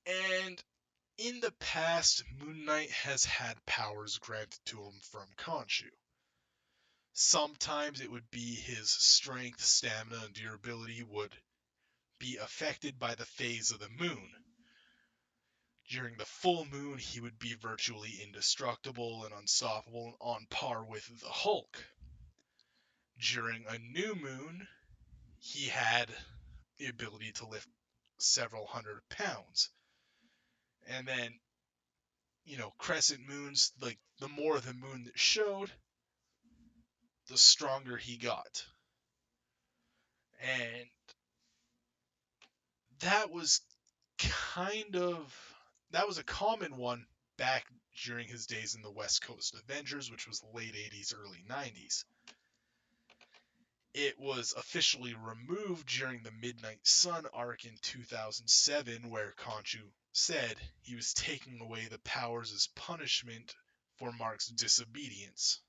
[0.05, 0.63] And
[1.17, 5.89] in the past, Moon Knight has had powers granted to him from Khonshu.
[7.19, 11.35] Sometimes it would be his strength, stamina, and durability would
[12.19, 14.29] be affected by the phase of the moon.
[15.89, 21.07] During the full moon, he would be virtually indestructible and unstoppable and on par with
[21.19, 21.83] the Hulk.
[23.19, 24.67] During a new moon,
[25.39, 26.11] he had
[26.77, 27.67] the ability to lift
[28.19, 29.71] several hundred pounds.
[30.85, 31.39] And then,
[32.45, 35.71] you know, crescent moons, like the more the moon that showed,
[37.27, 38.65] the stronger he got.
[40.41, 40.87] And
[42.99, 43.61] that was
[44.17, 45.55] kind of
[45.91, 47.05] that was a common one
[47.37, 47.65] back
[48.03, 52.03] during his days in the West Coast Avengers, which was late 80s, early 90s.
[53.93, 60.95] It was officially removed during the Midnight Sun arc in 2007, where Khonshu said he
[60.95, 63.55] was taking away the powers as punishment
[63.97, 65.61] for Mark's disobedience.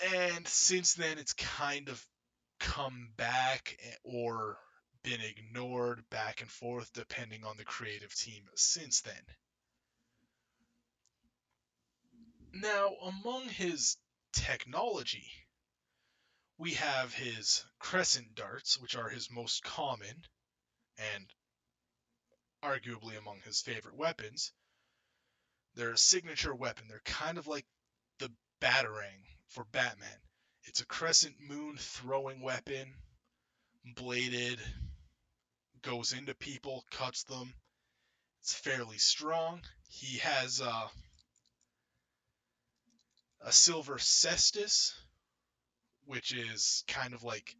[0.00, 2.04] And since then, it's kind of
[2.60, 4.58] come back eh, or
[5.02, 9.14] been ignored back and forth depending on the creative team since then.
[12.52, 13.96] Now, among his
[14.32, 15.30] technology,
[16.58, 20.24] we have his crescent darts, which are his most common
[20.98, 21.26] and
[22.64, 24.52] arguably among his favorite weapons.
[25.74, 26.86] They're a signature weapon.
[26.88, 27.66] They're kind of like
[28.18, 30.20] the Batarang for Batman.
[30.64, 32.92] It's a crescent moon throwing weapon,
[33.84, 34.60] bladed,
[35.82, 37.54] goes into people, cuts them.
[38.40, 39.62] It's fairly strong.
[39.88, 40.88] He has uh,
[43.40, 44.94] a silver cestus,
[46.04, 47.54] which is kind of like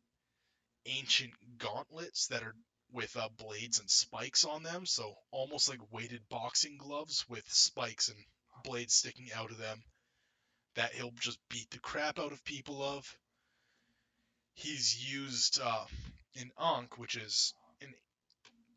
[0.87, 2.55] ancient gauntlets that are
[2.93, 8.09] with uh, blades and spikes on them, so almost like weighted boxing gloves with spikes
[8.09, 8.19] and
[8.65, 9.83] blades sticking out of them
[10.77, 13.19] that he'll just beat the crap out of people of.
[14.55, 15.85] He's used uh,
[16.39, 17.53] an Ankh, which is
[17.83, 17.93] an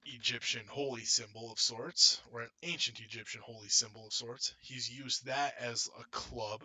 [0.06, 4.54] Egyptian holy symbol of sorts, or an ancient Egyptian holy symbol of sorts.
[4.62, 6.64] He's used that as a club,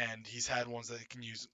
[0.00, 1.46] and he's had ones that he can use.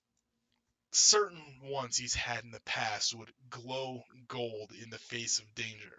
[0.93, 5.97] Certain ones he's had in the past would glow gold in the face of danger.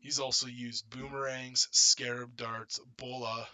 [0.00, 3.48] He's also used boomerangs, scarab darts, bola,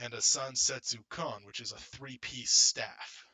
[0.00, 3.24] and a Sansetsu Kon, which is a three piece staff.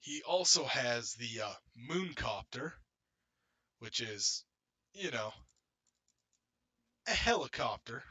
[0.00, 1.52] He also has the uh,
[1.90, 2.72] Mooncopter,
[3.78, 4.44] which is,
[4.94, 5.32] you know,
[7.06, 8.02] a helicopter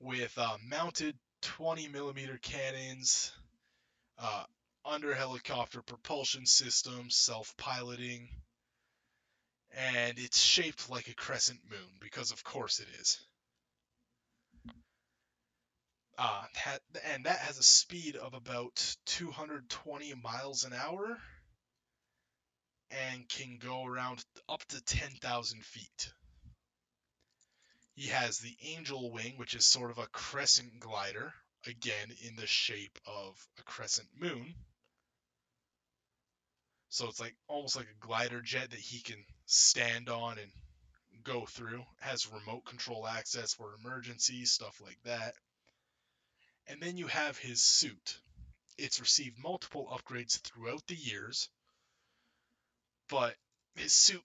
[0.00, 3.32] with uh, mounted 20 millimeter cannons,
[4.18, 4.44] uh,
[4.84, 8.28] under helicopter propulsion system, self piloting,
[9.74, 13.25] and it's shaped like a crescent moon because, of course, it is.
[16.18, 16.80] Uh, that,
[17.12, 21.18] and that has a speed of about 220 miles an hour
[22.90, 26.12] and can go around up to 10,000 feet.
[27.94, 31.34] He has the Angel Wing, which is sort of a crescent glider,
[31.66, 34.54] again in the shape of a crescent moon.
[36.88, 40.50] So it's like almost like a glider jet that he can stand on and
[41.24, 41.80] go through.
[41.80, 45.34] It Has remote control access for emergencies, stuff like that.
[46.68, 48.18] And then you have his suit.
[48.78, 51.48] It's received multiple upgrades throughout the years,
[53.08, 53.34] but
[53.76, 54.22] his suit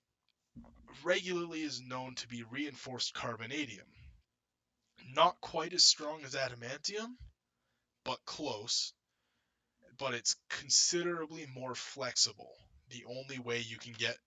[1.04, 3.88] regularly is known to be reinforced carbonadium.
[5.14, 7.16] Not quite as strong as adamantium,
[8.04, 8.94] but close.
[9.98, 12.54] But it's considerably more flexible.
[12.90, 14.18] The only way you can get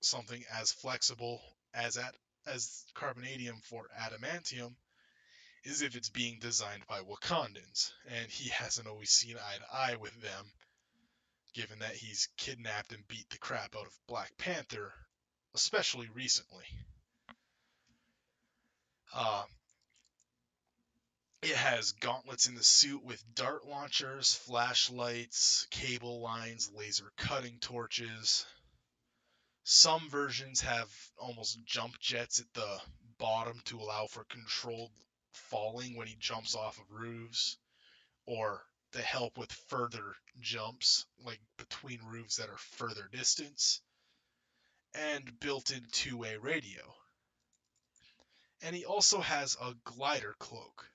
[0.00, 1.40] something as flexible
[1.74, 2.14] as at
[2.46, 4.74] as carbonadium for adamantium
[5.64, 9.96] is if it's being designed by Wakandans, and he hasn't always seen eye to eye
[9.96, 10.52] with them,
[11.54, 14.92] given that he's kidnapped and beat the crap out of Black Panther,
[15.54, 16.64] especially recently.
[19.14, 19.44] Uh,
[21.42, 28.46] it has gauntlets in the suit with dart launchers, flashlights, cable lines, laser cutting torches.
[29.64, 30.88] Some versions have
[31.18, 32.80] almost jump jets at the
[33.18, 34.90] bottom to allow for controlled
[35.32, 37.56] falling when he jumps off of roofs.
[38.26, 38.62] or
[38.92, 43.80] to help with further jumps, like between roofs that are further distance,
[44.94, 46.82] and built-in two-way radio.
[48.62, 50.86] And he also has a glider cloak.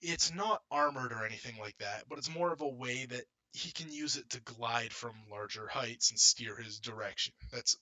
[0.00, 3.70] It's not armored or anything like that, but it's more of a way that he
[3.70, 7.34] can use it to glide from larger heights and steer his direction.
[7.52, 7.76] That's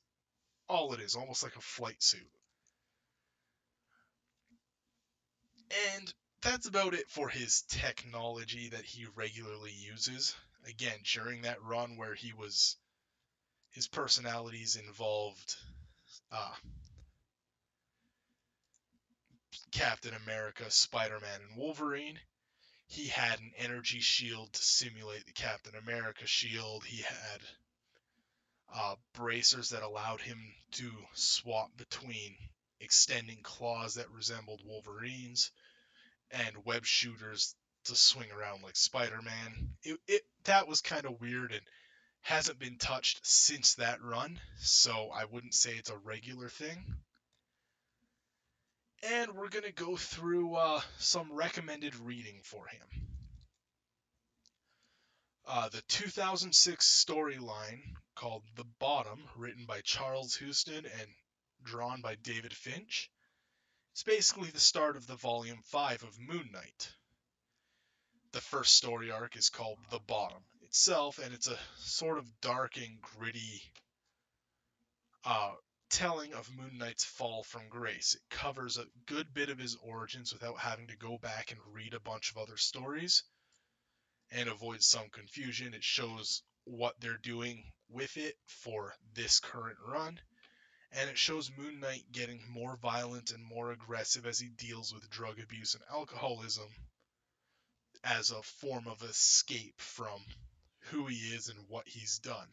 [0.69, 2.29] all it is, almost like a flight suit.
[5.95, 6.13] And
[6.43, 10.35] that's about it for his technology that he regularly uses.
[10.69, 12.77] Again, during that run where he was,
[13.71, 15.57] his personalities involved
[16.31, 16.55] uh,
[19.71, 22.19] Captain America, Spider Man, and Wolverine.
[22.87, 26.85] He had an energy shield to simulate the Captain America shield.
[26.85, 27.41] He had
[28.75, 30.39] uh, bracers that allowed him
[30.73, 32.37] to swap between
[32.81, 35.51] extending claws that resembled Wolverine's
[36.33, 37.55] and web shooters
[37.85, 39.71] to swing around like Spider-Man.
[39.83, 41.63] It, it that was kind of weird and
[42.23, 46.79] hasn't been touched since that run, so I wouldn't say it's a regular thing.
[49.11, 53.03] And we're gonna go through uh, some recommended reading for him.
[55.45, 57.81] Uh, the 2006 storyline
[58.15, 61.09] called The Bottom, written by Charles Huston and
[61.65, 63.11] drawn by David Finch,
[63.93, 66.91] it's basically the start of the volume 5 of Moon Knight.
[68.33, 72.79] The first story arc is called The Bottom itself, and it's a sort of dark
[72.79, 73.63] and gritty
[75.27, 75.53] uh,
[75.91, 78.15] telling of Moon Knight's fall from grace.
[78.15, 81.93] It covers a good bit of his origins without having to go back and read
[81.93, 83.25] a bunch of other stories
[84.31, 85.75] and avoids some confusion.
[85.75, 90.19] It shows what they're doing with it for this current run
[90.95, 95.09] and it shows Moon Knight getting more violent and more aggressive as he deals with
[95.11, 96.69] drug abuse and alcoholism
[98.05, 100.21] as a form of escape from
[100.91, 102.49] who he is and what he's done.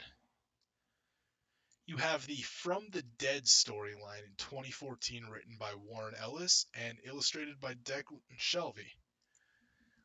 [1.85, 7.59] You have the From the Dead storyline in 2014 written by Warren Ellis and illustrated
[7.59, 8.91] by Declan Shalvey.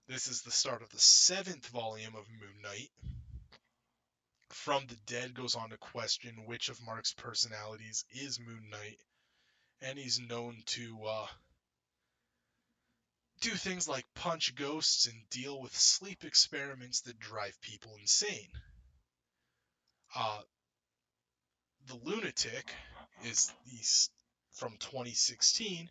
[0.06, 2.90] This is the start of the seventh volume of Moon Knight,
[4.54, 8.98] from the Dead goes on to question which of Mark's personalities is Moon Knight,
[9.82, 11.26] and he's known to uh,
[13.40, 18.48] do things like punch ghosts and deal with sleep experiments that drive people insane.
[20.14, 20.40] Uh,
[21.88, 22.72] the Lunatic
[23.24, 25.90] is the from 2016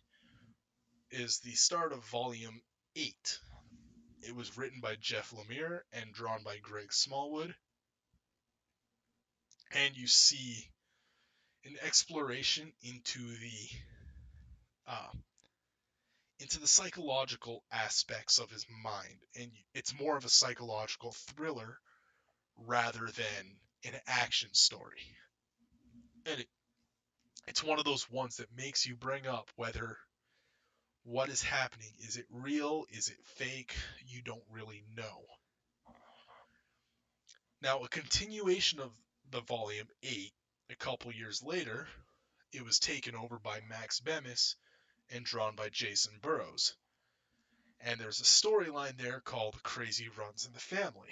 [1.10, 2.62] is the start of volume
[2.96, 3.38] 8.
[4.22, 7.54] It was written by Jeff Lemire and drawn by Greg Smallwood
[9.74, 10.68] and you see
[11.64, 13.68] an exploration into the
[14.86, 15.10] uh,
[16.40, 21.78] into the psychological aspects of his mind, and it's more of a psychological thriller
[22.66, 25.16] rather than an action story.
[26.26, 26.48] And it,
[27.46, 29.96] it's one of those ones that makes you bring up whether
[31.04, 33.74] what is happening is it real, is it fake?
[34.06, 35.22] You don't really know.
[37.62, 38.90] Now, a continuation of
[39.30, 40.32] the volume 8
[40.70, 41.86] a couple years later,
[42.52, 44.56] it was taken over by Max Bemis
[45.10, 46.74] and drawn by Jacen Burrows.
[47.80, 51.10] And there's a storyline there called Crazy Runs in the Family.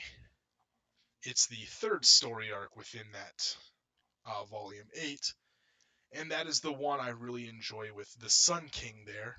[1.23, 3.57] It's the third story arc within that
[4.25, 5.35] uh, volume 8,
[6.13, 9.37] and that is the one I really enjoy with the Sun King there.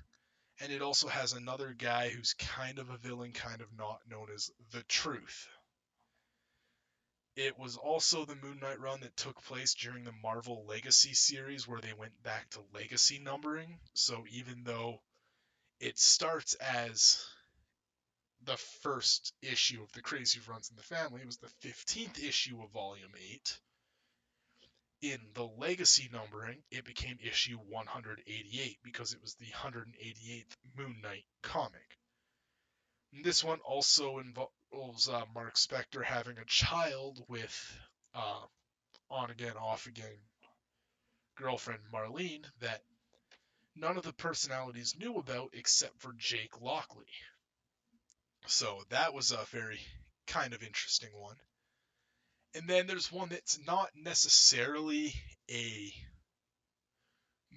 [0.60, 4.28] And it also has another guy who's kind of a villain, kind of not, known
[4.32, 5.48] as the Truth.
[7.36, 11.66] It was also the Moon Knight run that took place during the Marvel Legacy series
[11.66, 13.80] where they went back to legacy numbering.
[13.94, 15.00] So even though
[15.80, 17.26] it starts as
[18.44, 22.62] the first issue of the Crazy Runs in the Family, it was the 15th issue
[22.62, 23.60] of Volume 8.
[25.02, 31.24] In the legacy numbering, it became issue 188 because it was the 188th Moon Knight
[31.42, 31.98] comic.
[33.12, 37.78] This one also involved involves uh, Mark Spector having a child with
[38.14, 38.40] uh,
[39.10, 40.18] on again, off again
[41.36, 42.80] girlfriend Marlene that
[43.76, 47.06] none of the personalities knew about except for Jake Lockley.
[48.46, 49.80] So that was a very
[50.26, 51.36] kind of interesting one.
[52.54, 55.12] And then there's one that's not necessarily
[55.50, 55.92] a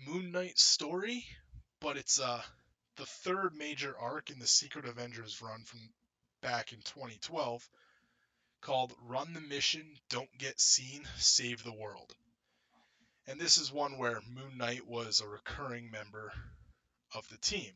[0.08, 1.24] Moon Knight story,
[1.82, 2.42] but it's uh,
[2.98, 5.80] the third major arc in the Secret Avengers run from
[6.42, 7.68] back in 2012
[8.62, 12.16] called Run the Mission, Don't Get Seen, Save the World.
[13.28, 16.32] And this is one where Moon Knight was a recurring member
[17.14, 17.72] of the team.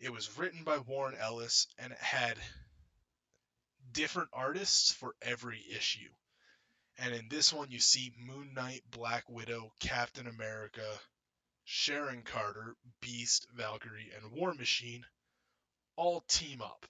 [0.00, 2.38] It was written by Warren Ellis and it had
[3.92, 6.08] different artists for every issue.
[6.98, 10.86] And in this one, you see Moon Knight, Black Widow, Captain America,
[11.64, 15.04] Sharon Carter, Beast, Valkyrie, and War Machine
[15.96, 16.86] all team up.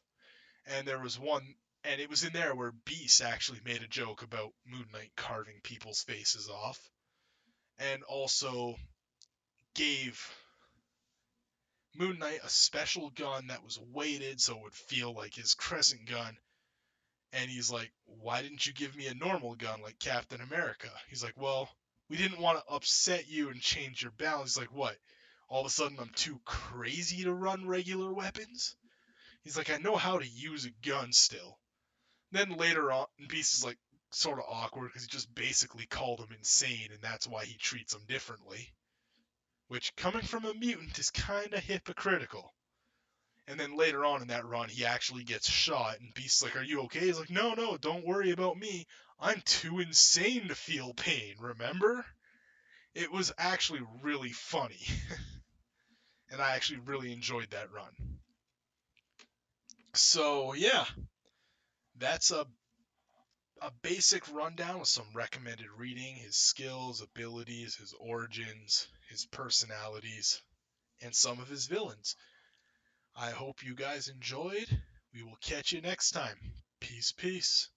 [0.67, 1.55] And there was one,
[1.85, 5.61] and it was in there where Beast actually made a joke about Moon Knight carving
[5.63, 6.79] people's faces off,
[7.79, 8.77] and also
[9.75, 10.33] gave
[11.95, 16.07] Moon Knight a special gun that was weighted so it would feel like his crescent
[16.07, 16.39] gun.
[17.33, 20.91] And he's like, Why didn't you give me a normal gun like Captain America?
[21.09, 21.69] He's like, Well,
[22.09, 24.55] we didn't want to upset you and change your balance.
[24.55, 24.97] He's like, What?
[25.49, 28.77] All of a sudden I'm too crazy to run regular weapons?
[29.45, 31.59] He's like, I know how to use a gun still.
[32.31, 33.79] Then later on, Beast is like
[34.13, 37.95] sort of awkward because he just basically called him insane, and that's why he treats
[37.95, 38.73] him differently.
[39.69, 42.55] Which, coming from a mutant, is kind of hypocritical.
[43.49, 46.63] And then later on in that run, he actually gets shot, and Beast's like, Are
[46.63, 47.01] you okay?
[47.01, 48.87] He's like, No, no, don't worry about me.
[49.19, 52.07] I'm too insane to feel pain, remember?
[52.95, 54.87] It was actually really funny.
[56.31, 58.21] and I actually really enjoyed that run.
[59.95, 60.85] So yeah,
[61.97, 62.47] that's a
[63.63, 70.43] a basic rundown of some recommended reading, his skills, abilities, his origins, his personalities,
[71.03, 72.17] and some of his villains.
[73.17, 74.69] I hope you guys enjoyed.
[75.15, 76.39] We will catch you next time.
[76.81, 77.71] Peace, peace.